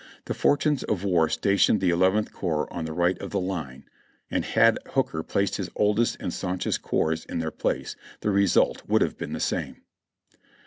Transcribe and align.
The 0.25 0.33
fortunes 0.33 0.81
of 0.81 1.03
war 1.03 1.29
sta 1.29 1.53
tioned 1.55 1.79
the 1.79 1.91
Eleventh 1.91 2.33
Corps 2.33 2.67
on 2.73 2.85
the 2.85 2.91
right 2.91 3.19
of 3.19 3.29
the 3.29 3.39
line, 3.39 3.83
and 4.31 4.43
had 4.43 4.79
Hooker 4.93 5.21
placed 5.21 5.57
his 5.57 5.69
oldest 5.75 6.17
and 6.19 6.33
staunchest 6.33 6.81
corps 6.81 7.23
in 7.29 7.37
their 7.37 7.51
place, 7.51 7.95
the 8.21 8.31
result 8.31 8.81
would 8.89 9.03
have 9.03 9.15
been 9.19 9.33
the 9.33 9.39
same." 9.39 9.83